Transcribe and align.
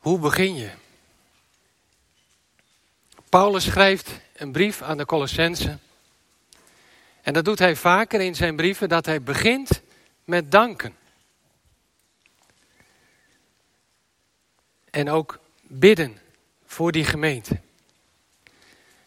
Hoe 0.00 0.18
begin 0.18 0.54
je? 0.54 0.70
Paulus 3.28 3.64
schrijft 3.64 4.10
een 4.32 4.52
brief 4.52 4.82
aan 4.82 4.96
de 4.96 5.04
Colossensen. 5.04 5.80
En 7.22 7.32
dat 7.32 7.44
doet 7.44 7.58
hij 7.58 7.76
vaker 7.76 8.20
in 8.20 8.34
zijn 8.34 8.56
brieven, 8.56 8.88
dat 8.88 9.06
hij 9.06 9.22
begint 9.22 9.82
met 10.24 10.50
danken. 10.50 10.96
En 14.90 15.10
ook 15.10 15.38
bidden 15.62 16.18
voor 16.64 16.92
die 16.92 17.04
gemeente. 17.04 17.60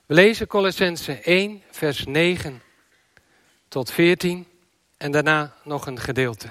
We 0.06 0.14
lezen 0.14 0.48
Colossense 0.48 1.20
1, 1.20 1.64
vers 1.72 2.06
9 2.06 2.62
tot 3.68 3.92
14 3.92 4.48
en 4.98 5.12
daarna 5.12 5.56
nog 5.64 5.86
een 5.86 6.00
gedeelte. 6.00 6.50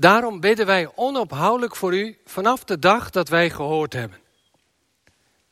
Daarom 0.00 0.40
bidden 0.40 0.66
wij 0.66 0.90
onophoudelijk 0.94 1.76
voor 1.76 1.94
u 1.94 2.18
vanaf 2.24 2.64
de 2.64 2.78
dag 2.78 3.10
dat 3.10 3.28
wij 3.28 3.50
gehoord 3.50 3.92
hebben. 3.92 4.18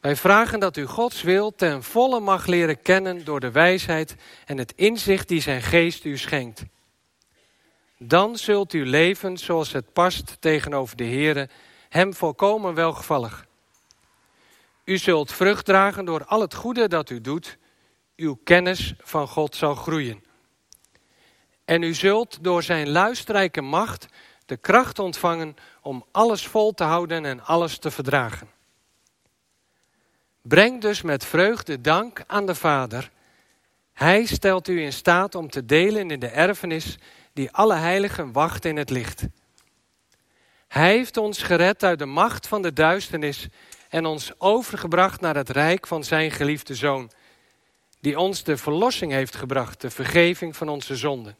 Wij 0.00 0.16
vragen 0.16 0.60
dat 0.60 0.77
u 0.77 0.86
Gods 0.86 1.23
wil 1.23 1.54
ten 1.54 1.82
volle 1.82 2.20
mag 2.20 2.46
leren 2.46 2.82
kennen 2.82 3.24
door 3.24 3.40
de 3.40 3.50
wijsheid 3.50 4.14
en 4.46 4.59
het 4.59 4.73
inzicht 4.76 5.28
die 5.28 5.40
zijn 5.40 5.62
geest 5.62 6.04
u 6.04 6.18
schenkt. 6.18 6.62
Dan 7.98 8.37
zult 8.37 8.73
u 8.73 8.87
leven 8.87 9.37
zoals 9.37 9.73
het 9.73 9.92
past 9.92 10.37
tegenover 10.40 10.96
de 10.96 11.04
Heere, 11.04 11.48
hem 11.88 12.15
volkomen 12.15 12.74
welgevallig. 12.74 13.46
U 14.84 14.98
zult 14.98 15.32
vrucht 15.32 15.65
dragen 15.65 16.04
door 16.04 16.24
al 16.24 16.40
het 16.40 16.54
goede 16.54 16.88
dat 16.88 17.10
u 17.10 17.20
doet. 17.20 17.59
Uw 18.16 18.38
kennis 18.45 18.95
van 18.98 19.28
God 19.28 19.56
zal 19.56 19.74
groeien. 19.74 20.24
En 21.65 21.82
u 21.82 21.95
zult 21.95 22.38
door 22.40 22.62
zijn 22.62 22.88
luisterrijke 22.88 23.60
macht 23.60 24.06
de 24.48 24.57
kracht 24.57 24.98
ontvangen 24.98 25.57
om 25.83 26.05
alles 26.11 26.47
vol 26.47 26.73
te 26.73 26.84
houden 26.84 27.25
en 27.25 27.45
alles 27.45 27.79
te 27.79 27.91
verdragen. 27.91 28.48
Breng 30.43 30.80
dus 30.80 31.02
met 31.02 31.24
vreugde 31.24 31.80
dank 31.80 32.24
aan 32.27 32.46
de 32.46 32.55
Vader. 32.55 33.10
Hij 33.93 34.24
stelt 34.24 34.68
u 34.68 34.82
in 34.82 34.93
staat 34.93 35.35
om 35.35 35.51
te 35.51 35.65
delen 35.65 36.10
in 36.10 36.21
de 36.21 36.27
erfenis 36.27 36.99
die 37.32 37.51
alle 37.51 37.74
heiligen 37.74 38.32
wacht 38.32 38.65
in 38.65 38.77
het 38.77 38.90
licht. 38.90 39.23
Hij 40.68 40.90
heeft 40.90 41.16
ons 41.16 41.43
gered 41.43 41.83
uit 41.85 41.99
de 41.99 42.07
macht 42.07 42.46
van 42.46 42.62
de 42.62 42.73
duisternis 42.73 43.49
en 43.88 44.07
ons 44.07 44.40
overgebracht 44.40 45.21
naar 45.21 45.37
het 45.37 45.51
rijk 45.51 45.87
van 45.87 46.05
zijn 46.05 46.30
geliefde 46.30 46.74
Zoon, 46.74 47.10
die 48.01 48.18
ons 48.18 48.43
de 48.45 48.57
verlossing 48.57 49.12
heeft 49.12 49.37
gebracht, 49.37 49.80
de 49.80 49.90
vergeving 49.90 50.57
van 50.57 50.68
onze 50.68 50.96
zonden. 50.96 51.37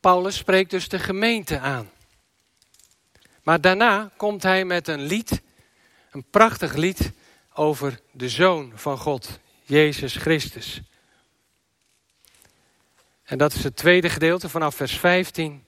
Paulus 0.00 0.36
spreekt 0.36 0.70
dus 0.70 0.88
de 0.88 0.98
gemeente 0.98 1.58
aan. 1.58 1.90
Maar 3.42 3.60
daarna 3.60 4.10
komt 4.16 4.42
hij 4.42 4.64
met 4.64 4.88
een 4.88 5.00
lied, 5.00 5.42
een 6.10 6.24
prachtig 6.30 6.74
lied 6.74 7.12
over 7.54 8.00
de 8.12 8.28
Zoon 8.28 8.72
van 8.74 8.98
God, 8.98 9.38
Jezus 9.62 10.16
Christus. 10.16 10.80
En 13.22 13.38
dat 13.38 13.52
is 13.52 13.64
het 13.64 13.76
tweede 13.76 14.08
gedeelte 14.08 14.48
vanaf 14.48 14.74
vers 14.74 14.98
15 14.98 15.64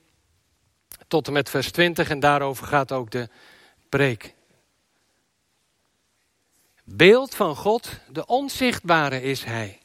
tot 1.09 1.27
en 1.27 1.33
met 1.33 1.51
vers 1.51 1.71
20 1.71 2.09
en 2.11 2.21
daarover 2.21 2.67
gaat 2.67 2.93
ook 2.93 3.11
de 3.11 3.29
preek. 3.89 4.35
Beeld 6.85 7.35
van 7.35 7.57
God, 7.57 7.91
de 8.09 8.27
onzichtbare 8.27 9.23
is 9.23 9.45
Hij, 9.45 9.81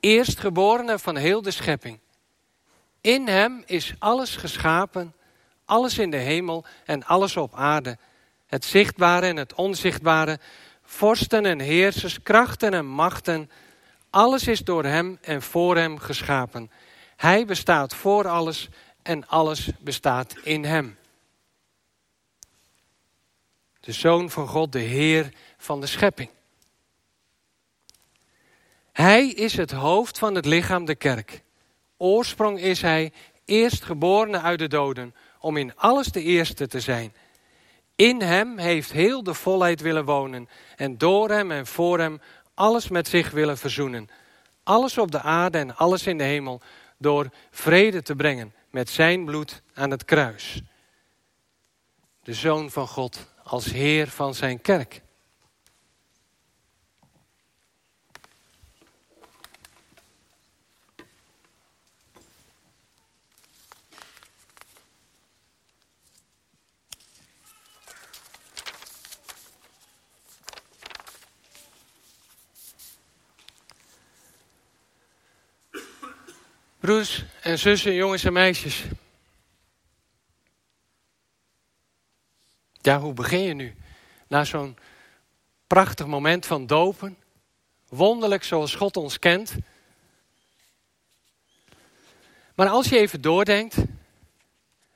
eerstgeborene 0.00 0.98
van 0.98 1.16
heel 1.16 1.42
de 1.42 1.50
schepping. 1.50 1.98
In 3.00 3.28
Hem 3.28 3.62
is 3.66 3.94
alles 3.98 4.36
geschapen, 4.36 5.14
alles 5.64 5.98
in 5.98 6.10
de 6.10 6.16
hemel 6.16 6.64
en 6.84 7.04
alles 7.04 7.36
op 7.36 7.54
aarde, 7.54 7.98
het 8.46 8.64
zichtbare 8.64 9.26
en 9.26 9.36
het 9.36 9.54
onzichtbare, 9.54 10.38
vorsten 10.82 11.46
en 11.46 11.60
heersers, 11.60 12.22
krachten 12.22 12.74
en 12.74 12.86
machten, 12.86 13.50
alles 14.10 14.46
is 14.46 14.60
door 14.60 14.84
Hem 14.84 15.18
en 15.20 15.42
voor 15.42 15.76
Hem 15.76 15.98
geschapen. 15.98 16.70
Hij 17.16 17.44
bestaat 17.44 17.94
voor 17.94 18.28
alles 18.28 18.68
en 19.02 19.28
alles 19.28 19.70
bestaat 19.80 20.36
in 20.42 20.64
Hem. 20.64 20.98
De 23.80 23.92
Zoon 23.92 24.30
van 24.30 24.48
God, 24.48 24.72
de 24.72 24.78
Heer 24.78 25.32
van 25.56 25.80
de 25.80 25.86
schepping. 25.86 26.30
Hij 28.92 29.28
is 29.28 29.56
het 29.56 29.70
hoofd 29.70 30.18
van 30.18 30.34
het 30.34 30.44
lichaam, 30.44 30.84
de 30.84 30.94
kerk. 30.94 31.42
Oorsprong 31.98 32.60
is 32.60 32.82
Hij 32.82 33.12
eerstgeborene 33.44 34.40
uit 34.40 34.58
de 34.58 34.68
doden, 34.68 35.14
om 35.40 35.56
in 35.56 35.76
alles 35.76 36.06
de 36.06 36.22
eerste 36.22 36.66
te 36.66 36.80
zijn. 36.80 37.12
In 37.96 38.22
Hem 38.22 38.58
heeft 38.58 38.92
heel 38.92 39.22
de 39.22 39.34
volheid 39.34 39.80
willen 39.80 40.04
wonen 40.04 40.48
en 40.76 40.98
door 40.98 41.30
Hem 41.30 41.50
en 41.50 41.66
voor 41.66 41.98
Hem 41.98 42.20
alles 42.54 42.88
met 42.88 43.08
zich 43.08 43.30
willen 43.30 43.58
verzoenen. 43.58 44.08
Alles 44.62 44.98
op 44.98 45.10
de 45.10 45.20
aarde 45.20 45.58
en 45.58 45.76
alles 45.76 46.06
in 46.06 46.18
de 46.18 46.24
hemel 46.24 46.60
door 46.98 47.30
vrede 47.50 48.02
te 48.02 48.14
brengen 48.14 48.54
met 48.70 48.90
zijn 48.90 49.24
bloed 49.24 49.62
aan 49.74 49.90
het 49.90 50.04
kruis. 50.04 50.62
De 52.22 52.34
Zoon 52.34 52.70
van 52.70 52.88
God 52.88 53.34
als 53.44 53.64
Heer 53.64 54.08
van 54.08 54.34
zijn 54.34 54.60
kerk. 54.60 55.02
Broers 76.88 77.24
en 77.40 77.58
zussen, 77.58 77.94
jongens 77.94 78.24
en 78.24 78.32
meisjes. 78.32 78.84
Ja, 82.72 83.00
hoe 83.00 83.12
begin 83.12 83.40
je 83.40 83.54
nu? 83.54 83.74
Na 84.28 84.44
zo'n 84.44 84.78
prachtig 85.66 86.06
moment 86.06 86.46
van 86.46 86.66
dopen. 86.66 87.18
Wonderlijk 87.88 88.44
zoals 88.44 88.74
God 88.74 88.96
ons 88.96 89.18
kent. 89.18 89.54
Maar 92.54 92.68
als 92.68 92.88
je 92.88 92.98
even 92.98 93.20
doordenkt. 93.20 93.76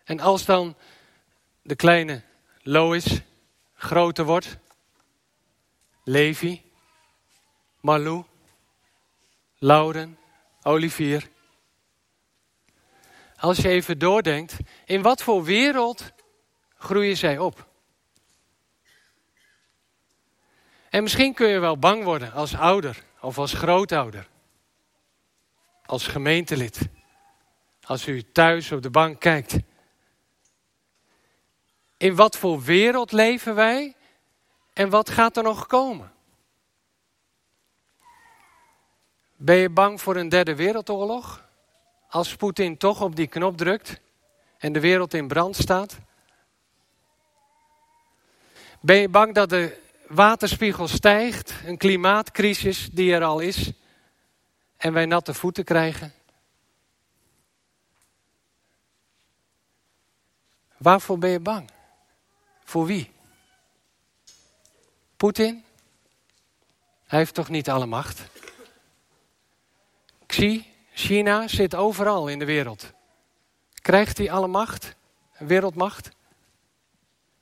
En 0.04 0.20
als 0.20 0.44
dan 0.44 0.76
de 1.62 1.76
kleine 1.76 2.22
Lois 2.62 3.20
groter 3.74 4.24
wordt. 4.24 4.56
Levi. 6.04 6.62
Malou. 7.80 8.24
Lauren. 9.58 10.18
Olivier. 10.62 11.30
Als 13.42 13.58
je 13.58 13.68
even 13.68 13.98
doordenkt, 13.98 14.56
in 14.84 15.02
wat 15.02 15.22
voor 15.22 15.44
wereld 15.44 16.12
groeien 16.76 17.16
zij 17.16 17.38
op? 17.38 17.68
En 20.90 21.02
misschien 21.02 21.34
kun 21.34 21.48
je 21.48 21.58
wel 21.58 21.78
bang 21.78 22.04
worden 22.04 22.32
als 22.32 22.56
ouder 22.56 23.02
of 23.20 23.38
als 23.38 23.52
grootouder. 23.52 24.28
Als 25.86 26.06
gemeentelid. 26.06 26.88
Als 27.82 28.06
u 28.06 28.22
thuis 28.32 28.72
op 28.72 28.82
de 28.82 28.90
bank 28.90 29.20
kijkt. 29.20 29.56
In 31.96 32.14
wat 32.14 32.36
voor 32.36 32.62
wereld 32.62 33.12
leven 33.12 33.54
wij 33.54 33.96
en 34.72 34.90
wat 34.90 35.10
gaat 35.10 35.36
er 35.36 35.42
nog 35.42 35.66
komen? 35.66 36.12
Ben 39.36 39.56
je 39.56 39.70
bang 39.70 40.00
voor 40.00 40.16
een 40.16 40.28
derde 40.28 40.54
wereldoorlog? 40.54 41.50
Als 42.12 42.36
Poetin 42.36 42.76
toch 42.76 43.00
op 43.00 43.16
die 43.16 43.26
knop 43.26 43.56
drukt 43.56 44.00
en 44.58 44.72
de 44.72 44.80
wereld 44.80 45.14
in 45.14 45.28
brand 45.28 45.56
staat? 45.56 45.98
Ben 48.80 48.96
je 48.96 49.08
bang 49.08 49.34
dat 49.34 49.48
de 49.48 49.80
waterspiegel 50.08 50.88
stijgt, 50.88 51.54
een 51.64 51.76
klimaatcrisis 51.76 52.88
die 52.90 53.14
er 53.14 53.22
al 53.24 53.40
is, 53.40 53.72
en 54.76 54.92
wij 54.92 55.06
natte 55.06 55.34
voeten 55.34 55.64
krijgen? 55.64 56.14
Waarvoor 60.76 61.18
ben 61.18 61.30
je 61.30 61.40
bang? 61.40 61.70
Voor 62.64 62.86
wie? 62.86 63.10
Poetin? 65.16 65.64
Hij 67.06 67.18
heeft 67.18 67.34
toch 67.34 67.48
niet 67.48 67.70
alle 67.70 67.86
macht? 67.86 68.22
Xi, 70.26 70.71
China 70.94 71.48
zit 71.48 71.74
overal 71.74 72.28
in 72.28 72.38
de 72.38 72.44
wereld. 72.44 72.92
Krijgt 73.74 74.18
hij 74.18 74.30
alle 74.30 74.46
macht? 74.46 74.94
Wereldmacht? 75.38 76.10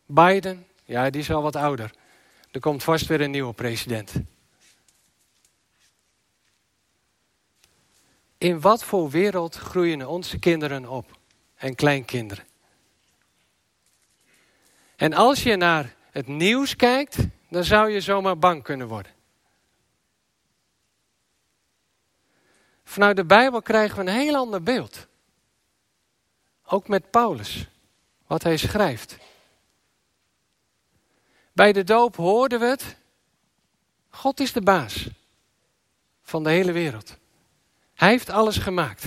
Biden? 0.06 0.66
Ja, 0.84 1.10
die 1.10 1.20
is 1.20 1.30
al 1.30 1.42
wat 1.42 1.56
ouder. 1.56 1.94
Er 2.50 2.60
komt 2.60 2.82
vast 2.82 3.06
weer 3.06 3.20
een 3.20 3.30
nieuwe 3.30 3.52
president. 3.52 4.12
In 8.38 8.60
wat 8.60 8.84
voor 8.84 9.10
wereld 9.10 9.56
groeien 9.56 10.08
onze 10.08 10.38
kinderen 10.38 10.88
op 10.88 11.18
en 11.54 11.74
kleinkinderen? 11.74 12.44
En 14.96 15.12
als 15.12 15.42
je 15.42 15.56
naar 15.56 15.94
het 16.10 16.26
nieuws 16.26 16.76
kijkt, 16.76 17.16
dan 17.48 17.64
zou 17.64 17.90
je 17.90 18.00
zomaar 18.00 18.38
bang 18.38 18.62
kunnen 18.62 18.88
worden. 18.88 19.12
Vanuit 22.90 23.16
de 23.16 23.24
Bijbel 23.24 23.62
krijgen 23.62 23.96
we 23.96 24.10
een 24.10 24.16
heel 24.16 24.36
ander 24.36 24.62
beeld. 24.62 25.06
Ook 26.64 26.88
met 26.88 27.10
Paulus, 27.10 27.66
wat 28.26 28.42
hij 28.42 28.56
schrijft. 28.56 29.16
Bij 31.52 31.72
de 31.72 31.84
doop 31.84 32.16
hoorden 32.16 32.60
we 32.60 32.66
het. 32.66 32.96
God 34.08 34.40
is 34.40 34.52
de 34.52 34.60
baas 34.60 35.08
van 36.22 36.44
de 36.44 36.50
hele 36.50 36.72
wereld. 36.72 37.16
Hij 37.94 38.08
heeft 38.08 38.30
alles 38.30 38.56
gemaakt. 38.56 39.04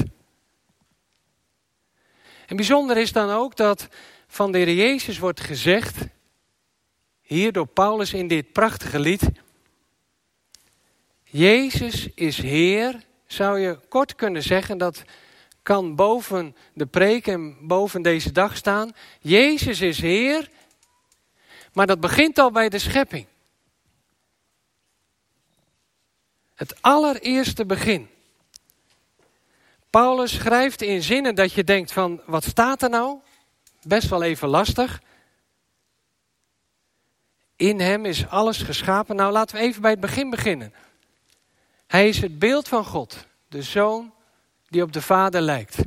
En 2.47 2.55
bijzonder 2.55 2.97
is 2.97 3.11
dan 3.11 3.29
ook 3.29 3.55
dat 3.55 3.87
van 4.27 4.51
de 4.51 4.57
Heer 4.57 4.73
Jezus 4.73 5.19
wordt 5.19 5.39
gezegd, 5.39 5.97
hier 7.21 7.51
door 7.51 7.67
Paulus 7.67 8.13
in 8.13 8.27
dit 8.27 8.51
prachtige 8.51 8.99
lied, 8.99 9.29
Jezus 11.23 12.13
is 12.13 12.37
Heer, 12.37 13.11
zou 13.33 13.59
je 13.59 13.79
kort 13.89 14.15
kunnen 14.15 14.43
zeggen, 14.43 14.77
dat 14.77 15.03
kan 15.63 15.95
boven 15.95 16.55
de 16.73 16.85
preek 16.85 17.27
en 17.27 17.57
boven 17.67 18.01
deze 18.01 18.31
dag 18.31 18.57
staan. 18.57 18.91
Jezus 19.19 19.81
is 19.81 19.99
Heer, 19.99 20.49
maar 21.73 21.87
dat 21.87 21.99
begint 21.99 22.37
al 22.37 22.51
bij 22.51 22.69
de 22.69 22.79
schepping. 22.79 23.25
Het 26.55 26.81
allereerste 26.81 27.65
begin. 27.65 28.09
Paulus 29.89 30.33
schrijft 30.33 30.81
in 30.81 31.03
zinnen 31.03 31.35
dat 31.35 31.53
je 31.53 31.63
denkt 31.63 31.91
van, 31.91 32.21
wat 32.25 32.43
staat 32.43 32.81
er 32.81 32.89
nou? 32.89 33.17
Best 33.81 34.09
wel 34.09 34.23
even 34.23 34.47
lastig. 34.47 35.01
In 37.55 37.79
hem 37.79 38.05
is 38.05 38.27
alles 38.27 38.57
geschapen. 38.57 39.15
Nou, 39.15 39.31
laten 39.31 39.55
we 39.55 39.61
even 39.61 39.81
bij 39.81 39.91
het 39.91 39.99
begin 39.99 40.29
beginnen. 40.29 40.73
Hij 41.93 42.07
is 42.07 42.21
het 42.21 42.39
beeld 42.39 42.67
van 42.67 42.85
God, 42.85 43.27
de 43.47 43.61
zoon 43.61 44.13
die 44.67 44.81
op 44.81 44.91
de 44.91 45.01
Vader 45.01 45.41
lijkt. 45.41 45.77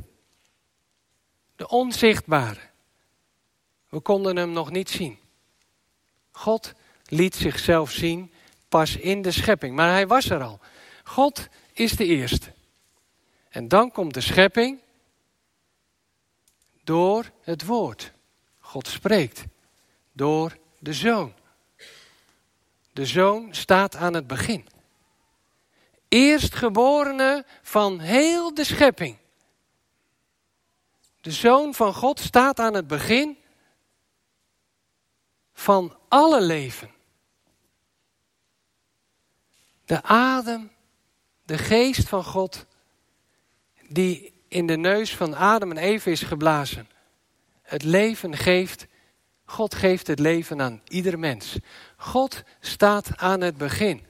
De 1.55 1.67
onzichtbare. 1.67 2.59
We 3.89 3.99
konden 3.99 4.35
hem 4.35 4.51
nog 4.51 4.71
niet 4.71 4.89
zien. 4.89 5.19
God 6.31 6.73
liet 7.05 7.35
zichzelf 7.35 7.91
zien 7.91 8.31
pas 8.69 8.95
in 8.95 9.21
de 9.21 9.31
schepping, 9.31 9.75
maar 9.75 9.89
hij 9.89 10.07
was 10.07 10.29
er 10.29 10.43
al. 10.43 10.59
God 11.03 11.47
is 11.73 11.91
de 11.91 12.05
eerste. 12.05 12.53
En 13.49 13.67
dan 13.67 13.91
komt 13.91 14.13
de 14.13 14.21
schepping 14.21 14.79
door 16.83 17.31
het 17.41 17.65
woord. 17.65 18.11
God 18.59 18.87
spreekt 18.87 19.43
door 20.11 20.57
de 20.79 20.93
zoon. 20.93 21.33
De 22.93 23.05
zoon 23.05 23.47
staat 23.51 23.95
aan 23.95 24.13
het 24.13 24.27
begin. 24.27 24.75
Eerstgeborene 26.07 27.45
van 27.61 27.99
heel 27.99 28.53
de 28.53 28.63
schepping. 28.63 29.17
De 31.21 31.31
zoon 31.31 31.73
van 31.73 31.93
God 31.93 32.19
staat 32.19 32.59
aan 32.59 32.73
het 32.73 32.87
begin 32.87 33.37
van 35.53 35.97
alle 36.07 36.41
leven. 36.41 36.91
De 39.85 40.03
adem, 40.03 40.71
de 41.43 41.57
geest 41.57 42.09
van 42.09 42.23
God, 42.23 42.65
die 43.89 44.33
in 44.47 44.67
de 44.67 44.77
neus 44.77 45.15
van 45.15 45.35
Adam 45.35 45.71
en 45.71 45.77
Eve 45.77 46.11
is 46.11 46.21
geblazen. 46.21 46.89
Het 47.61 47.83
leven 47.83 48.37
geeft, 48.37 48.87
God 49.45 49.75
geeft 49.75 50.07
het 50.07 50.19
leven 50.19 50.61
aan 50.61 50.81
ieder 50.87 51.19
mens. 51.19 51.57
God 51.97 52.43
staat 52.59 53.17
aan 53.17 53.41
het 53.41 53.57
begin. 53.57 54.05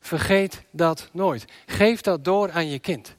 Vergeet 0.00 0.62
dat 0.70 1.08
nooit. 1.12 1.44
Geef 1.66 2.00
dat 2.00 2.24
door 2.24 2.50
aan 2.50 2.68
je 2.68 2.78
kind. 2.78 3.16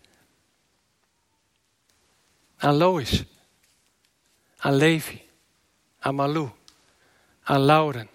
Aan 2.57 2.75
Lois. 2.75 3.23
Aan 4.57 4.75
Levi. 4.75 5.21
Aan 5.99 6.15
Malou. 6.15 6.49
Aan 7.43 7.61
Lauren 7.61 8.09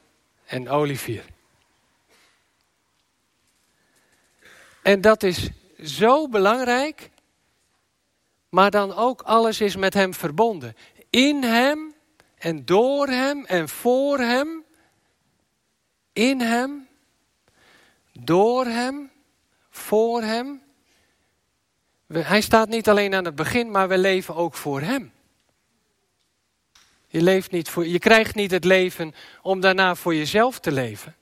en 0.45 0.69
Olivier. 0.69 1.25
En 4.83 5.01
dat 5.01 5.23
is 5.23 5.51
zo 5.83 6.29
belangrijk, 6.29 7.11
maar 8.49 8.71
dan 8.71 8.95
ook 8.95 9.23
alles 9.23 9.61
is 9.61 9.77
met 9.77 9.95
Hem 9.95 10.15
verbonden. 10.15 10.77
In 11.11 11.43
Hem 11.43 11.95
en 12.39 12.65
door 12.65 13.09
Hem 13.09 13.45
en 13.45 13.69
voor 13.69 14.19
Hem. 14.19 14.65
In 16.13 16.41
Hem, 16.41 16.86
door 18.21 18.65
Hem, 18.65 19.11
voor 19.71 20.23
Hem. 20.23 20.63
Hij 22.13 22.41
staat 22.41 22.69
niet 22.69 22.89
alleen 22.89 23.15
aan 23.15 23.25
het 23.25 23.35
begin, 23.35 23.71
maar 23.71 23.89
we 23.89 23.99
leven 23.99 24.35
ook 24.35 24.55
voor 24.55 24.81
Hem. 24.81 25.13
Je, 27.07 27.23
leeft 27.23 27.51
niet 27.51 27.69
voor, 27.69 27.87
je 27.87 27.99
krijgt 27.99 28.35
niet 28.35 28.51
het 28.51 28.65
leven 28.65 29.15
om 29.43 29.61
daarna 29.61 29.95
voor 29.95 30.15
jezelf 30.15 30.59
te 30.59 30.73
leven. 30.73 31.17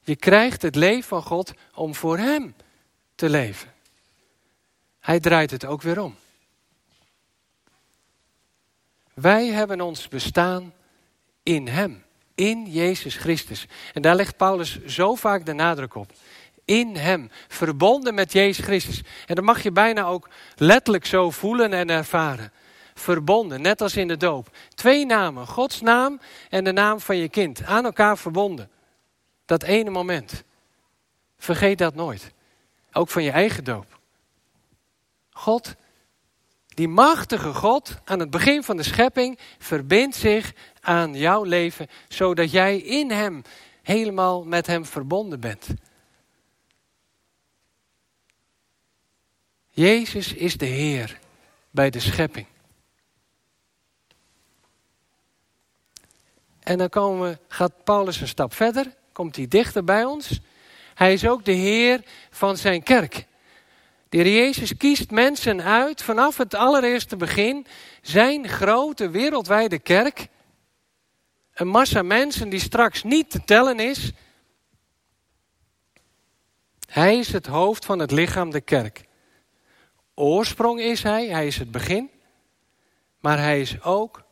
Je 0.00 0.16
krijgt 0.16 0.62
het 0.62 0.74
leven 0.74 1.08
van 1.08 1.22
God 1.22 1.52
om 1.74 1.94
voor 1.94 2.18
Hem 2.18 2.54
te 3.14 3.28
leven. 3.28 3.74
Hij 5.00 5.20
draait 5.20 5.50
het 5.50 5.64
ook 5.64 5.82
weer 5.82 6.00
om. 6.02 6.16
Wij 9.14 9.46
hebben 9.46 9.80
ons 9.80 10.08
bestaan 10.08 10.74
in 11.42 11.68
Hem, 11.68 12.04
in 12.36 12.64
Jezus 12.70 13.16
Christus. 13.16 13.66
En 13.94 14.02
daar 14.02 14.14
legt 14.14 14.36
Paulus 14.36 14.84
zo 14.84 15.14
vaak 15.14 15.46
de 15.46 15.52
nadruk 15.52 15.94
op. 15.94 16.12
In 16.64 16.96
Hem, 16.96 17.30
verbonden 17.48 18.14
met 18.14 18.32
Jezus 18.32 18.64
Christus. 18.64 19.02
En 19.26 19.34
dat 19.34 19.44
mag 19.44 19.62
je 19.62 19.72
bijna 19.72 20.04
ook 20.04 20.28
letterlijk 20.56 21.06
zo 21.06 21.30
voelen 21.30 21.72
en 21.72 21.90
ervaren. 21.90 22.52
Verbonden, 22.94 23.60
net 23.60 23.80
als 23.80 23.96
in 23.96 24.08
de 24.08 24.16
doop. 24.16 24.56
Twee 24.74 25.06
namen, 25.06 25.46
Gods 25.46 25.80
naam 25.80 26.20
en 26.50 26.64
de 26.64 26.72
naam 26.72 27.00
van 27.00 27.16
je 27.16 27.28
kind, 27.28 27.64
aan 27.64 27.84
elkaar 27.84 28.18
verbonden. 28.18 28.70
Dat 29.44 29.62
ene 29.62 29.90
moment. 29.90 30.44
Vergeet 31.38 31.78
dat 31.78 31.94
nooit. 31.94 32.32
Ook 32.92 33.08
van 33.08 33.22
je 33.22 33.30
eigen 33.30 33.64
doop. 33.64 33.98
God, 35.30 35.74
die 36.76 36.88
machtige 36.88 37.54
God 37.54 37.98
aan 38.04 38.20
het 38.20 38.30
begin 38.30 38.62
van 38.62 38.76
de 38.76 38.82
schepping, 38.82 39.38
verbindt 39.58 40.16
zich 40.16 40.52
aan 40.80 41.14
jouw 41.14 41.42
leven, 41.42 41.88
zodat 42.08 42.50
jij 42.50 42.78
in 42.78 43.10
Hem 43.10 43.42
helemaal 43.82 44.44
met 44.44 44.66
Hem 44.66 44.84
verbonden 44.84 45.40
bent. 45.40 45.66
Jezus 49.68 50.32
is 50.32 50.56
de 50.56 50.66
Heer 50.66 51.18
bij 51.70 51.90
de 51.90 52.00
schepping. 52.00 52.46
En 56.62 56.78
dan 56.78 56.88
komen 56.88 57.30
we, 57.30 57.38
gaat 57.48 57.84
Paulus 57.84 58.20
een 58.20 58.28
stap 58.28 58.54
verder, 58.54 58.94
komt 59.12 59.36
hij 59.36 59.48
dichter 59.48 59.84
bij 59.84 60.04
ons. 60.04 60.40
Hij 60.94 61.12
is 61.12 61.26
ook 61.26 61.44
de 61.44 61.52
Heer 61.52 62.02
van 62.30 62.56
zijn 62.56 62.82
kerk. 62.82 63.26
De 64.08 64.16
Heer 64.16 64.32
Jezus 64.32 64.76
kiest 64.76 65.10
mensen 65.10 65.62
uit 65.62 66.02
vanaf 66.02 66.36
het 66.36 66.54
allereerste 66.54 67.16
begin. 67.16 67.66
Zijn 68.02 68.48
grote 68.48 69.10
wereldwijde 69.10 69.78
kerk. 69.78 70.28
Een 71.54 71.68
massa 71.68 72.02
mensen 72.02 72.48
die 72.48 72.60
straks 72.60 73.02
niet 73.02 73.30
te 73.30 73.44
tellen 73.44 73.80
is. 73.80 74.12
Hij 76.88 77.18
is 77.18 77.32
het 77.32 77.46
hoofd 77.46 77.84
van 77.84 77.98
het 77.98 78.10
lichaam, 78.10 78.50
de 78.50 78.60
kerk. 78.60 79.04
Oorsprong 80.14 80.80
is 80.80 81.02
hij, 81.02 81.26
hij 81.26 81.46
is 81.46 81.58
het 81.58 81.70
begin. 81.70 82.10
Maar 83.20 83.38
hij 83.38 83.60
is 83.60 83.82
ook 83.82 84.24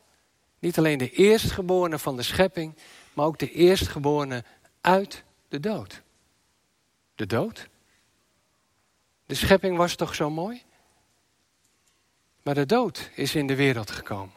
niet 0.59 0.79
alleen 0.79 0.99
de 0.99 1.11
eerstgeborene 1.11 1.99
van 1.99 2.17
de 2.17 2.23
schepping, 2.23 2.75
maar 3.13 3.27
ook 3.27 3.39
de 3.39 3.51
eerstgeborene 3.51 4.45
uit 4.81 5.23
de 5.49 5.61
dood 5.61 6.03
de 7.15 7.27
dood. 7.27 7.69
De 9.27 9.35
schepping 9.35 9.77
was 9.77 9.95
toch 9.95 10.15
zo 10.15 10.31
mooi? 10.31 10.63
Maar 12.43 12.55
de 12.55 12.67
dood 12.67 13.11
is 13.15 13.35
in 13.35 13.47
de 13.47 13.55
wereld 13.55 13.91
gekomen. 13.91 14.35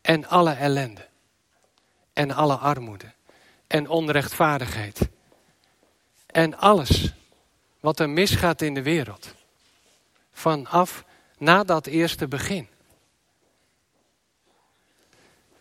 En 0.00 0.26
alle 0.26 0.52
ellende. 0.52 1.08
En 2.12 2.30
alle 2.30 2.56
armoede. 2.56 3.12
En 3.66 3.88
onrechtvaardigheid. 3.88 5.08
En 6.26 6.58
alles 6.58 7.12
wat 7.80 8.00
er 8.00 8.10
misgaat 8.10 8.62
in 8.62 8.74
de 8.74 8.82
wereld. 8.82 9.34
Vanaf 10.32 11.04
na 11.38 11.64
dat 11.64 11.86
eerste 11.86 12.28
begin. 12.28 12.68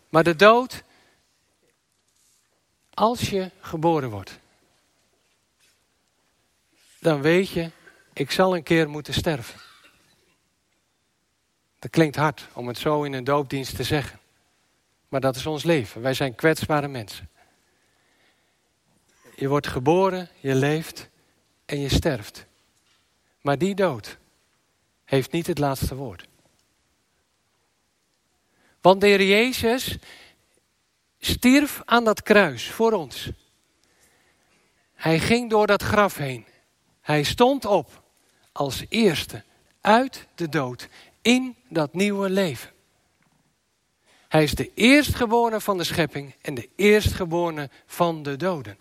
Maar 0.09 0.23
de 0.23 0.35
dood, 0.35 0.83
als 2.93 3.29
je 3.29 3.51
geboren 3.59 4.09
wordt, 4.09 4.39
dan 6.99 7.21
weet 7.21 7.49
je, 7.49 7.71
ik 8.13 8.31
zal 8.31 8.55
een 8.55 8.63
keer 8.63 8.89
moeten 8.89 9.13
sterven. 9.13 9.59
Dat 11.79 11.91
klinkt 11.91 12.15
hard 12.15 12.47
om 12.53 12.67
het 12.67 12.77
zo 12.77 13.03
in 13.03 13.13
een 13.13 13.23
doopdienst 13.23 13.75
te 13.75 13.83
zeggen. 13.83 14.19
Maar 15.07 15.21
dat 15.21 15.35
is 15.35 15.45
ons 15.45 15.63
leven. 15.63 16.01
Wij 16.01 16.13
zijn 16.13 16.35
kwetsbare 16.35 16.87
mensen. 16.87 17.29
Je 19.35 19.47
wordt 19.47 19.67
geboren, 19.67 20.29
je 20.39 20.55
leeft 20.55 21.09
en 21.65 21.79
je 21.79 21.89
sterft. 21.89 22.45
Maar 23.41 23.57
die 23.57 23.75
dood 23.75 24.17
heeft 25.05 25.31
niet 25.31 25.47
het 25.47 25.57
laatste 25.57 25.95
woord. 25.95 26.27
Want 28.81 29.01
de 29.01 29.07
Heer 29.07 29.23
Jezus 29.23 29.97
stierf 31.19 31.81
aan 31.85 32.03
dat 32.03 32.21
kruis 32.21 32.71
voor 32.71 32.91
ons. 32.91 33.29
Hij 34.93 35.19
ging 35.19 35.49
door 35.49 35.67
dat 35.67 35.83
graf 35.83 36.15
heen. 36.15 36.45
Hij 37.09 37.23
stond 37.23 37.65
op 37.65 38.03
als 38.51 38.85
eerste 38.89 39.43
uit 39.81 40.27
de 40.35 40.49
dood 40.49 40.87
in 41.21 41.55
dat 41.69 41.93
nieuwe 41.93 42.29
leven. 42.29 42.71
Hij 44.27 44.43
is 44.43 44.53
de 44.53 44.73
eerstgeborene 44.73 45.61
van 45.61 45.77
de 45.77 45.83
schepping 45.83 46.35
en 46.41 46.53
de 46.53 46.69
eerstgeborene 46.75 47.69
van 47.85 48.23
de 48.23 48.35
doden. 48.35 48.77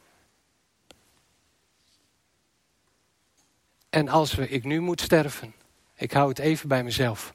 En 3.91 4.09
als 4.09 4.35
we, 4.35 4.49
ik 4.49 4.65
nu 4.65 4.81
moet 4.81 5.01
sterven, 5.01 5.55
ik 5.95 6.13
hou 6.13 6.29
het 6.29 6.39
even 6.39 6.69
bij 6.69 6.85
mezelf. 6.85 7.35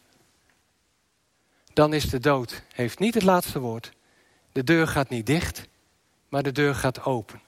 Dan 1.74 1.94
is 1.94 2.10
de 2.10 2.20
dood, 2.20 2.64
heeft 2.74 3.00
niet 3.00 3.14
het 3.14 3.24
laatste 3.24 3.60
woord. 3.60 3.92
De 4.52 4.64
deur 4.64 4.88
gaat 4.88 5.10
niet 5.10 5.26
dicht, 5.26 5.68
maar 6.30 6.44
de 6.44 6.52
deur 6.52 6.76
gaat 6.76 7.04
open. 7.04 7.42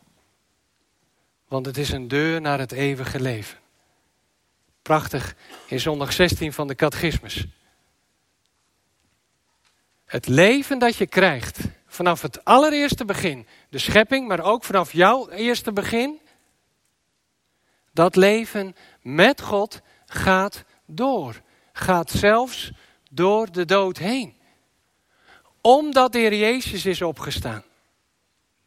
Want 1.48 1.66
het 1.66 1.78
is 1.78 1.92
een 1.92 2.08
deur 2.08 2.42
naar 2.42 2.60
het 2.60 2.72
eeuwige 2.72 3.20
leven. 3.20 3.58
Prachtig 4.82 5.36
in 5.68 5.80
zondag 5.80 6.14
16 6.14 6.54
van 6.54 6.68
de 6.68 6.75
catechismus. 6.75 7.46
Het 10.06 10.28
leven 10.28 10.80
dat 10.80 10.96
je 10.96 11.08
krijgt 11.08 11.60
vanaf 11.88 12.22
het 12.22 12.46
allereerste 12.46 13.06
begin, 13.06 13.48
de 13.70 13.78
schepping, 13.78 14.28
maar 14.28 14.40
ook 14.40 14.64
vanaf 14.64 14.92
jouw 14.92 15.30
eerste 15.30 15.72
begin, 15.72 16.20
dat 17.92 18.16
leven 18.16 18.75
met 19.02 19.42
God 19.42 19.82
gaat 20.06 20.64
door. 20.86 21.42
Gaat 21.74 22.12
zelfs 22.12 22.72
door 23.12 23.52
de 23.52 23.66
dood 23.66 23.98
heen. 23.98 24.36
Omdat 25.62 26.12
de 26.12 26.20
Heer 26.20 26.36
Jezus 26.36 26.86
is 26.86 27.02
opgestaan. 27.02 27.64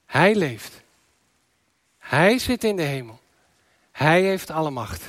Hij 0.06 0.34
leeft. 0.34 0.82
Hij 2.08 2.38
zit 2.38 2.64
in 2.64 2.76
de 2.76 2.82
hemel. 2.82 3.20
Hij 3.90 4.22
heeft 4.22 4.50
alle 4.50 4.70
macht. 4.70 5.08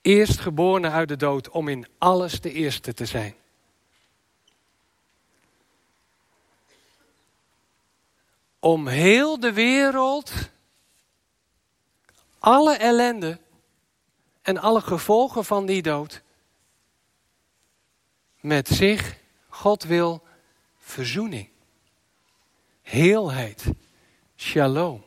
Eerst 0.00 0.40
geboren 0.40 0.92
uit 0.92 1.08
de 1.08 1.16
dood 1.16 1.48
om 1.48 1.68
in 1.68 1.86
alles 1.98 2.40
de 2.40 2.52
eerste 2.52 2.94
te 2.94 3.06
zijn. 3.06 3.34
Om 8.58 8.86
heel 8.86 9.40
de 9.40 9.52
wereld 9.52 10.32
alle 12.38 12.76
ellende 12.76 13.40
en 14.42 14.58
alle 14.58 14.80
gevolgen 14.80 15.44
van 15.44 15.66
die 15.66 15.82
dood 15.82 16.22
met 18.40 18.68
zich, 18.68 19.16
God 19.48 19.82
wil 19.82 20.22
verzoening, 20.78 21.48
heelheid, 22.82 23.64
shalom, 24.44 25.04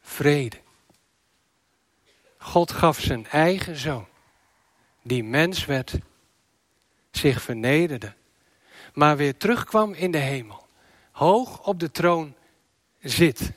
vrede. 0.00 0.56
God 2.38 2.72
gaf 2.72 3.00
zijn 3.00 3.26
eigen 3.26 3.76
zoon, 3.76 4.06
die 5.02 5.24
mens 5.24 5.64
werd, 5.64 5.98
zich 7.10 7.42
vernederde, 7.42 8.14
maar 8.94 9.16
weer 9.16 9.36
terugkwam 9.36 9.92
in 9.92 10.10
de 10.10 10.18
hemel, 10.18 10.66
hoog 11.10 11.66
op 11.66 11.80
de 11.80 11.90
troon 11.90 12.34
zit. 13.00 13.52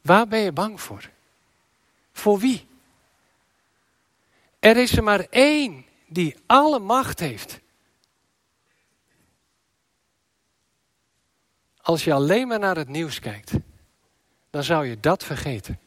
Waar 0.00 0.28
ben 0.28 0.40
je 0.40 0.52
bang 0.52 0.80
voor? 0.80 1.10
Voor 2.12 2.38
wie? 2.38 2.66
Er 4.58 4.76
is 4.76 4.96
er 4.96 5.02
maar 5.02 5.26
één 5.30 5.86
die 6.06 6.36
alle 6.46 6.78
macht 6.78 7.20
heeft. 7.20 7.59
Als 11.82 12.04
je 12.04 12.12
alleen 12.12 12.48
maar 12.48 12.58
naar 12.58 12.76
het 12.76 12.88
nieuws 12.88 13.18
kijkt, 13.18 13.52
dan 14.50 14.64
zou 14.64 14.86
je 14.86 15.00
dat 15.00 15.24
vergeten. 15.24 15.80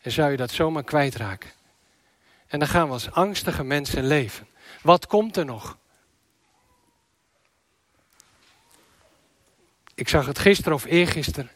En 0.00 0.10
zou 0.10 0.30
je 0.30 0.36
dat 0.36 0.50
zomaar 0.50 0.84
kwijtraken. 0.84 1.50
En 2.46 2.58
dan 2.58 2.68
gaan 2.68 2.86
we 2.86 2.92
als 2.92 3.10
angstige 3.10 3.64
mensen 3.64 4.06
leven. 4.06 4.46
Wat 4.82 5.06
komt 5.06 5.36
er 5.36 5.44
nog? 5.44 5.78
Ik 9.94 10.08
zag 10.08 10.26
het 10.26 10.38
gisteren 10.38 10.72
of 10.72 10.84
eergisteren. 10.84 11.50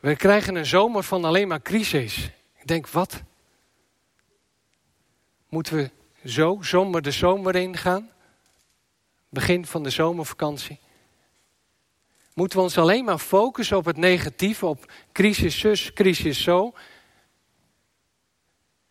We 0.00 0.16
krijgen 0.16 0.54
een 0.54 0.66
zomer 0.66 1.02
van 1.02 1.24
alleen 1.24 1.48
maar 1.48 1.62
crisis. 1.62 2.30
Ik 2.54 2.66
denk, 2.66 2.88
wat? 2.88 3.22
Moeten 5.48 5.76
we 5.76 5.90
zo 6.28 6.58
zomer 6.60 7.02
de 7.02 7.10
zomer 7.10 7.54
in 7.54 7.76
gaan? 7.76 8.10
Begin 9.28 9.66
van 9.66 9.82
de 9.82 9.90
zomervakantie. 9.90 10.78
Moeten 12.36 12.58
we 12.58 12.64
ons 12.64 12.78
alleen 12.78 13.04
maar 13.04 13.18
focussen 13.18 13.76
op 13.76 13.84
het 13.84 13.96
negatieve, 13.96 14.66
op 14.66 14.92
crisis 15.12 15.58
zus, 15.58 15.92
crisis 15.92 16.42
zo? 16.42 16.72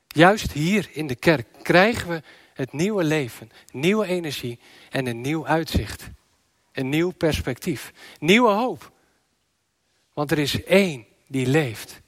Juist 0.07 0.51
hier 0.51 0.89
in 0.91 1.07
de 1.07 1.15
kerk 1.15 1.47
krijgen 1.61 2.09
we 2.09 2.21
het 2.53 2.73
nieuwe 2.73 3.03
leven, 3.03 3.51
nieuwe 3.71 4.05
energie 4.05 4.59
en 4.89 5.05
een 5.05 5.21
nieuw 5.21 5.47
uitzicht. 5.47 6.09
Een 6.71 6.89
nieuw 6.89 7.11
perspectief, 7.11 7.93
nieuwe 8.19 8.49
hoop. 8.49 8.91
Want 10.13 10.31
er 10.31 10.39
is 10.39 10.63
één 10.63 11.05
die 11.27 11.47
leeft 11.47 12.01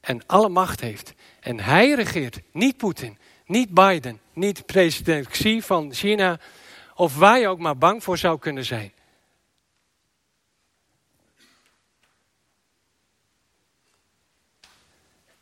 en 0.00 0.26
alle 0.26 0.48
macht 0.48 0.80
heeft. 0.80 1.14
En 1.40 1.60
hij 1.60 1.92
regeert, 1.92 2.40
niet 2.52 2.76
Poetin, 2.76 3.18
niet 3.44 3.74
Biden, 3.74 4.20
niet 4.32 4.66
president 4.66 5.28
Xi 5.28 5.62
van 5.62 5.94
China, 5.94 6.40
of 6.94 7.16
waar 7.16 7.38
je 7.38 7.48
ook 7.48 7.58
maar 7.58 7.78
bang 7.78 8.02
voor 8.02 8.18
zou 8.18 8.38
kunnen 8.38 8.64
zijn. 8.64 8.92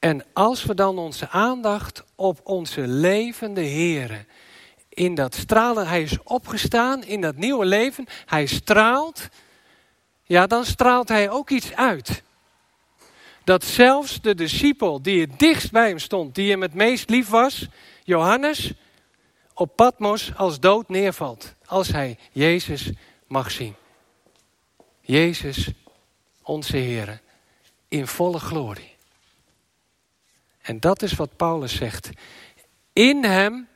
En 0.05 0.25
als 0.33 0.65
we 0.65 0.75
dan 0.75 0.99
onze 0.99 1.29
aandacht 1.29 2.05
op 2.15 2.41
onze 2.43 2.81
levende 2.81 3.65
Here 3.65 4.25
in 4.89 5.15
dat 5.15 5.35
stralen, 5.35 5.87
hij 5.87 6.03
is 6.03 6.23
opgestaan 6.23 7.05
in 7.05 7.21
dat 7.21 7.37
nieuwe 7.37 7.65
leven, 7.65 8.07
hij 8.27 8.47
straalt, 8.47 9.29
ja, 10.23 10.47
dan 10.47 10.65
straalt 10.65 11.09
hij 11.09 11.31
ook 11.31 11.51
iets 11.51 11.75
uit. 11.75 12.23
Dat 13.45 13.65
zelfs 13.65 14.21
de 14.21 14.35
discipel 14.35 15.03
die 15.03 15.21
het 15.21 15.39
dichtst 15.39 15.71
bij 15.71 15.89
hem 15.89 15.99
stond, 15.99 16.35
die 16.35 16.51
hem 16.51 16.63
het 16.63 16.75
meest 16.75 17.11
lief 17.11 17.29
was, 17.29 17.69
Johannes, 18.03 18.73
op 19.55 19.77
Patmos 19.77 20.33
als 20.37 20.61
dood 20.61 20.89
neervalt. 20.89 21.55
Als 21.67 21.89
hij 21.89 22.19
Jezus 22.33 22.91
mag 23.27 23.51
zien. 23.51 23.75
Jezus, 25.01 25.71
onze 26.43 26.77
Heer, 26.77 27.21
in 27.89 28.07
volle 28.07 28.39
glorie. 28.39 28.94
En 30.64 30.80
dat 30.80 31.02
is 31.02 31.12
wat 31.12 31.37
Paulus 31.37 31.76
zegt. 31.76 32.11
In 32.92 33.25
hem 33.25 33.68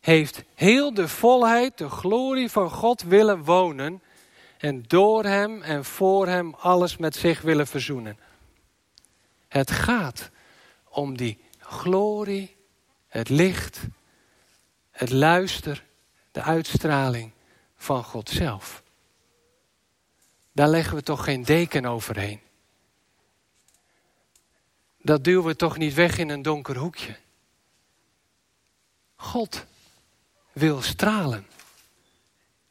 heeft 0.00 0.44
heel 0.54 0.94
de 0.94 1.08
volheid, 1.08 1.78
de 1.78 1.88
glorie 1.88 2.50
van 2.50 2.70
God 2.70 3.02
willen 3.02 3.44
wonen 3.44 4.02
en 4.58 4.84
door 4.86 5.24
hem 5.24 5.62
en 5.62 5.84
voor 5.84 6.26
hem 6.26 6.54
alles 6.54 6.96
met 6.96 7.16
zich 7.16 7.40
willen 7.40 7.66
verzoenen. 7.66 8.18
Het 9.48 9.70
gaat 9.70 10.30
om 10.88 11.16
die 11.16 11.38
glorie, 11.58 12.56
het 13.08 13.28
licht, 13.28 13.80
het 14.90 15.10
luister, 15.10 15.84
de 16.32 16.42
uitstraling 16.42 17.32
van 17.76 18.04
God 18.04 18.28
zelf. 18.28 18.82
Daar 20.52 20.68
leggen 20.68 20.96
we 20.96 21.02
toch 21.02 21.24
geen 21.24 21.42
deken 21.42 21.86
overheen. 21.86 22.40
Dat 25.02 25.24
duwen 25.24 25.44
we 25.44 25.56
toch 25.56 25.76
niet 25.76 25.94
weg 25.94 26.18
in 26.18 26.28
een 26.28 26.42
donker 26.42 26.76
hoekje. 26.76 27.16
God 29.16 29.64
wil 30.52 30.82
stralen 30.82 31.46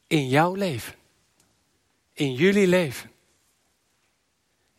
in 0.06 0.28
jouw 0.28 0.54
leven 0.54 0.94
in 2.12 2.34
jullie 2.34 2.66
leven. 2.66 3.10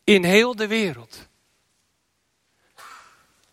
In 0.04 0.24
heel 0.24 0.56
de 0.56 0.68
wereld. 0.68 1.28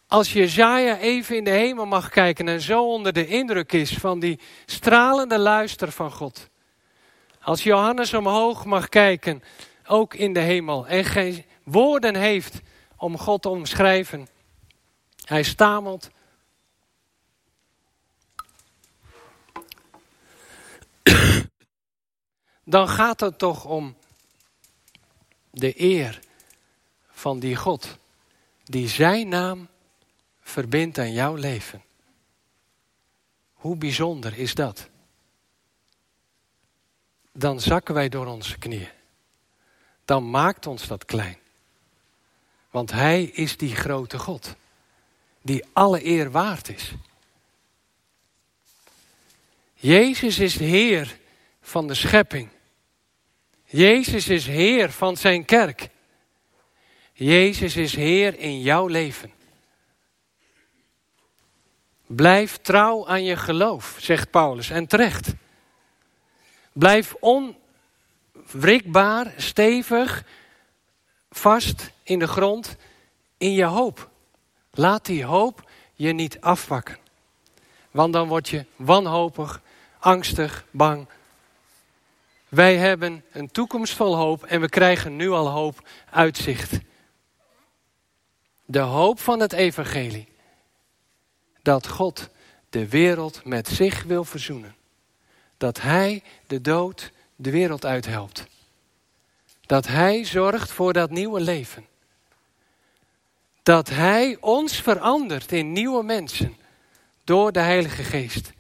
Als 0.07 0.33
Jezaja 0.33 0.99
even 0.99 1.37
in 1.37 1.45
de 1.45 1.51
hemel 1.51 1.87
mag 1.87 2.09
kijken 2.09 2.49
en 2.49 2.61
zo 2.61 2.93
onder 2.93 3.13
de 3.13 3.27
indruk 3.27 3.73
is 3.73 3.95
van 3.95 4.21
die 4.21 4.39
stralende 4.67 5.39
luister 5.39 5.93
van 5.93 6.13
God. 6.13 6.49
Als 7.41 7.63
Johannes 7.63 8.15
omhoog 8.15 8.65
mag 8.65 8.89
kijken, 8.89 9.43
ook 9.87 10.15
in 10.15 10.33
de 10.33 10.41
hemel, 10.41 10.87
en 10.87 11.05
geen 11.05 11.45
woorden 11.65 12.15
heeft 12.15 12.61
om 13.01 13.19
God 13.19 13.43
te 13.43 13.49
omschrijven. 13.49 14.29
Hij 15.25 15.43
stamelt. 15.43 16.11
Dan 22.65 22.89
gaat 22.89 23.21
het 23.21 23.39
toch 23.39 23.65
om 23.65 23.97
de 25.51 25.81
eer 25.81 26.21
van 27.09 27.39
die 27.39 27.57
God, 27.57 27.99
die 28.65 28.89
zijn 28.89 29.29
naam 29.29 29.69
verbindt 30.41 30.99
aan 30.99 31.13
jouw 31.13 31.35
leven. 31.35 31.83
Hoe 33.53 33.77
bijzonder 33.77 34.39
is 34.39 34.55
dat? 34.55 34.89
Dan 37.33 37.61
zakken 37.61 37.95
wij 37.95 38.09
door 38.09 38.27
onze 38.27 38.59
knieën. 38.59 38.91
Dan 40.05 40.31
maakt 40.31 40.67
ons 40.67 40.87
dat 40.87 41.05
klein. 41.05 41.39
Want 42.71 42.91
Hij 42.91 43.23
is 43.25 43.57
die 43.57 43.77
grote 43.77 44.19
God, 44.19 44.55
die 45.43 45.65
alle 45.73 46.05
eer 46.07 46.31
waard 46.31 46.69
is. 46.69 46.93
Jezus 49.75 50.39
is 50.39 50.59
Heer 50.59 51.19
van 51.61 51.87
de 51.87 51.95
schepping. 51.95 52.49
Jezus 53.65 54.29
is 54.29 54.47
Heer 54.47 54.91
van 54.91 55.17
zijn 55.17 55.45
kerk. 55.45 55.89
Jezus 57.13 57.77
is 57.77 57.95
Heer 57.95 58.39
in 58.39 58.61
jouw 58.61 58.87
leven. 58.87 59.33
Blijf 62.07 62.57
trouw 62.57 63.09
aan 63.09 63.25
je 63.25 63.37
geloof, 63.37 63.97
zegt 64.01 64.31
Paulus, 64.31 64.71
en 64.71 64.87
terecht. 64.87 65.33
Blijf 66.73 67.15
onwrikbaar, 68.45 69.33
stevig, 69.37 70.25
vast 71.31 71.91
in 72.03 72.19
de 72.19 72.29
grond 72.29 72.77
in 73.39 73.53
je 73.53 73.65
hoop. 73.65 74.11
Laat 74.71 75.07
die 75.07 75.25
hoop 75.25 75.71
je 75.95 76.13
niet 76.13 76.41
afpakken. 76.41 76.99
Want 77.91 78.13
dan 78.13 78.29
word 78.29 78.49
je 78.49 78.65
wanhopig, 78.77 79.61
angstig, 79.99 80.65
bang. 80.71 81.09
Wij 82.49 82.77
hebben 82.77 83.25
een 83.33 83.51
toekomst 83.51 83.95
vol 83.95 84.17
hoop 84.17 84.45
en 84.45 84.61
we 84.61 84.69
krijgen 84.69 85.17
nu 85.17 85.31
al 85.31 85.49
hoop, 85.49 85.89
uitzicht. 86.11 86.79
De 88.65 88.79
hoop 88.79 89.21
van 89.21 89.41
het 89.41 89.53
evangelie. 89.53 90.29
Dat 91.63 91.89
God 91.89 92.29
de 92.71 92.89
wereld 92.89 93.45
met 93.45 93.69
zich 93.69 94.03
wil 94.03 94.25
verzoenen. 94.25 94.77
Dat 95.57 95.81
Hij 95.81 96.23
de 96.47 96.61
dood 96.61 97.13
de 97.37 97.51
wereld 97.51 97.85
uithelpt. 97.85 98.47
Dat 99.71 99.87
Hij 99.87 100.25
zorgt 100.25 100.71
voor 100.71 100.93
dat 100.93 101.11
nieuwe 101.11 101.41
leven. 101.41 101.87
Dat 103.63 103.89
Hij 103.89 104.37
ons 104.41 104.81
verandert 104.81 105.53
in 105.53 105.73
nieuwe 105.73 106.03
mensen 106.03 106.57
door 107.25 107.53
de 107.53 107.61
Heilige 107.61 108.03
Geest. 108.03 108.53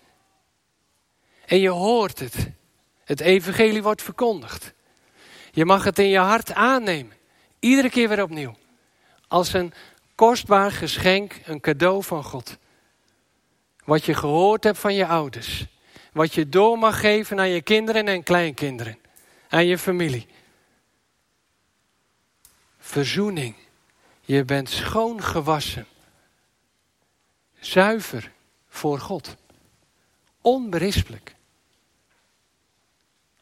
En 1.46 1.58
je 1.58 1.68
hoort 1.68 2.18
het. 2.18 2.50
Het 3.04 3.20
evangelie 3.20 3.82
wordt 3.82 4.02
verkondigd. 4.02 4.72
Je 5.50 5.64
mag 5.64 5.84
het 5.84 5.98
in 5.98 6.08
je 6.08 6.18
hart 6.18 6.52
aannemen. 6.52 7.16
Iedere 7.58 7.90
keer 7.90 8.08
weer 8.08 8.22
opnieuw. 8.22 8.56
Als 9.28 9.52
een 9.52 9.72
kostbaar 10.14 10.70
geschenk, 10.70 11.40
een 11.44 11.60
cadeau 11.60 12.02
van 12.02 12.24
God. 12.24 12.58
Wat 13.84 14.04
je 14.04 14.14
gehoord 14.14 14.64
hebt 14.64 14.78
van 14.78 14.94
je 14.94 15.06
ouders. 15.06 15.66
Wat 16.12 16.34
je 16.34 16.48
door 16.48 16.78
mag 16.78 17.00
geven 17.00 17.38
aan 17.38 17.48
je 17.48 17.62
kinderen 17.62 18.06
en 18.06 18.22
kleinkinderen. 18.22 18.98
Aan 19.48 19.66
je 19.66 19.78
familie. 19.78 20.26
Verzoening. 22.90 23.54
Je 24.20 24.44
bent 24.44 24.70
schoon 24.70 25.22
gewassen. 25.22 25.86
Zuiver 27.60 28.32
voor 28.68 28.98
God. 28.98 29.36
Onberispelijk. 30.40 31.34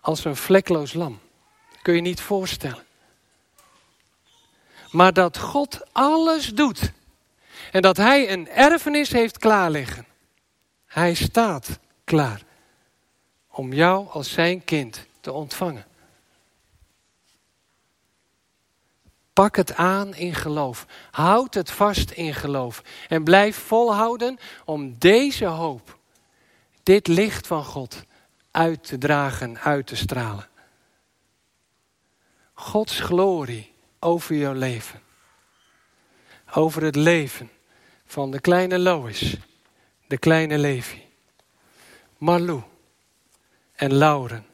Als 0.01 0.25
een 0.25 0.37
vlekloos 0.37 0.93
lam. 0.93 1.19
Kun 1.83 1.95
je 1.95 2.01
niet 2.01 2.21
voorstellen. 2.21 2.85
Maar 4.91 5.13
dat 5.13 5.39
God 5.39 5.93
alles 5.93 6.55
doet. 6.55 6.93
En 7.73 7.83
dat 7.83 7.97
Hij 7.97 8.33
een 8.33 8.49
erfenis 8.49 9.11
heeft 9.11 9.39
klaar 9.39 9.71
liggen. 9.71 10.07
Hij 10.87 11.15
staat 11.15 11.79
klaar. 12.05 12.43
Om 13.49 13.73
jou 13.73 14.09
als 14.09 14.33
zijn 14.33 14.65
kind 14.65 15.07
te 15.21 15.33
ontvangen. 15.33 15.88
Pak 19.39 19.57
het 19.57 19.75
aan 19.75 20.15
in 20.15 20.35
geloof. 20.35 20.87
Houd 21.11 21.55
het 21.55 21.71
vast 21.71 22.11
in 22.11 22.35
geloof. 22.35 22.83
En 23.09 23.25
blijf 23.25 23.57
volhouden 23.57 24.39
om 24.65 24.99
deze 24.99 25.45
hoop, 25.45 25.99
dit 26.83 27.07
licht 27.07 27.47
van 27.47 27.65
God, 27.65 28.05
uit 28.51 28.85
te 28.85 28.99
dragen, 28.99 29.59
uit 29.59 29.87
te 29.87 29.97
stralen. 29.97 30.49
Gods 32.53 33.01
glorie 33.01 33.73
over 33.99 34.35
jouw 34.37 34.53
leven. 34.53 35.03
Over 36.55 36.83
het 36.83 36.97
leven 36.97 37.51
van 38.07 38.31
de 38.31 38.41
kleine 38.41 38.79
Lois, 38.79 39.37
de 40.07 40.19
kleine 40.19 40.59
Levi, 40.59 41.03
Marlou 42.17 42.63
en 43.75 43.95
Lauren 43.95 44.47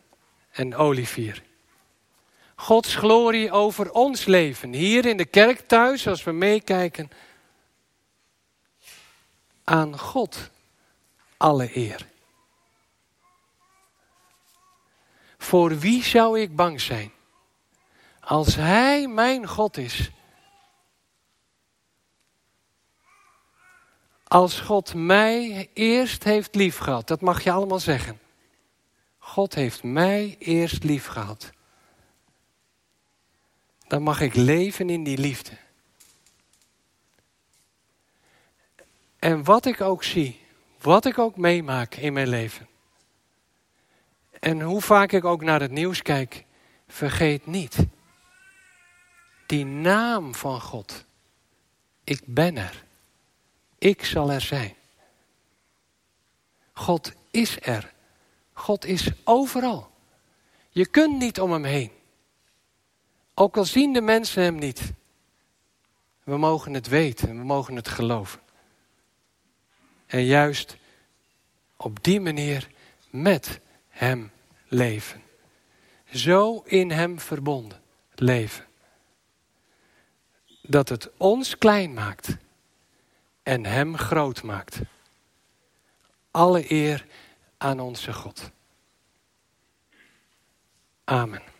en 0.50 0.76
Olivier. 0.76 1.42
Gods 2.54 2.94
glorie 2.94 3.50
over 3.50 3.92
ons 3.92 4.24
leven. 4.24 4.72
Hier 4.72 5.06
in 5.06 5.16
de 5.16 5.24
kerk 5.24 5.60
thuis, 5.60 6.06
als 6.08 6.24
we 6.24 6.32
meekijken. 6.32 7.10
Aan 9.64 9.98
God 9.98 10.50
alle 11.36 11.76
eer. 11.76 12.06
Voor 15.38 15.78
wie 15.78 16.04
zou 16.04 16.40
ik 16.40 16.56
bang 16.56 16.80
zijn? 16.80 17.12
Als 18.20 18.54
Hij 18.54 19.08
mijn 19.08 19.48
God 19.48 19.76
is. 19.76 20.10
Als 24.24 24.60
God 24.60 24.94
mij 24.94 25.70
eerst 25.72 26.24
heeft 26.24 26.54
liefgehad, 26.54 27.06
dat 27.06 27.20
mag 27.20 27.44
je 27.44 27.50
allemaal 27.50 27.78
zeggen. 27.78 28.20
God 29.18 29.54
heeft 29.54 29.82
mij 29.82 30.36
eerst 30.38 30.84
liefgehad 30.84 31.52
dan 33.86 34.02
mag 34.02 34.20
ik 34.20 34.34
leven 34.34 34.90
in 34.90 35.04
die 35.04 35.18
liefde. 35.18 35.50
En 39.18 39.44
wat 39.44 39.66
ik 39.66 39.80
ook 39.80 40.04
zie, 40.04 40.40
wat 40.80 41.04
ik 41.04 41.18
ook 41.18 41.36
meemaak 41.36 41.94
in 41.94 42.12
mijn 42.12 42.28
leven. 42.28 42.68
En 44.40 44.60
hoe 44.60 44.80
vaak 44.80 45.12
ik 45.12 45.24
ook 45.24 45.42
naar 45.42 45.60
het 45.60 45.70
nieuws 45.70 46.02
kijk, 46.02 46.44
vergeet 46.88 47.46
niet. 47.46 47.76
Die 49.46 49.64
naam 49.64 50.34
van 50.34 50.60
God. 50.60 51.04
Ik 52.04 52.20
ben 52.24 52.56
er. 52.56 52.84
Ik 53.78 54.04
zal 54.04 54.32
er 54.32 54.40
zijn. 54.40 54.74
God 56.72 57.12
is 57.30 57.56
er. 57.60 57.92
God 58.52 58.84
is 58.84 59.10
overal. 59.24 59.90
Je 60.70 60.86
kunt 60.86 61.18
niet 61.18 61.40
om 61.40 61.52
hem 61.52 61.64
heen. 61.64 61.90
Ook 63.34 63.56
al 63.56 63.64
zien 63.64 63.92
de 63.92 64.00
mensen 64.00 64.42
hem 64.42 64.54
niet. 64.54 64.92
We 66.22 66.36
mogen 66.36 66.74
het 66.74 66.88
weten, 66.88 67.28
we 67.28 67.44
mogen 67.44 67.76
het 67.76 67.88
geloven. 67.88 68.40
En 70.06 70.24
juist 70.24 70.76
op 71.76 72.04
die 72.04 72.20
manier 72.20 72.68
met 73.10 73.60
hem 73.88 74.30
leven. 74.68 75.22
Zo 76.12 76.62
in 76.66 76.90
hem 76.90 77.20
verbonden 77.20 77.82
leven. 78.14 78.66
Dat 80.62 80.88
het 80.88 81.10
ons 81.16 81.58
klein 81.58 81.94
maakt 81.94 82.36
en 83.42 83.64
hem 83.66 83.96
groot 83.96 84.42
maakt. 84.42 84.80
Alle 86.30 86.72
eer 86.72 87.06
aan 87.58 87.80
onze 87.80 88.12
God. 88.12 88.50
Amen. 91.04 91.53